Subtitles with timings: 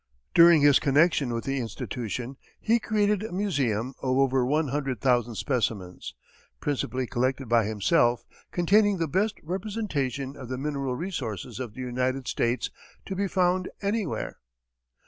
[0.33, 5.35] During his connection with the institution, he created a museum of over one hundred thousand
[5.35, 6.15] specimens,
[6.59, 12.27] principally collected by himself, containing the best representation of the mineral resources of the United
[12.27, 12.71] States
[13.05, 14.39] to be found anywhere.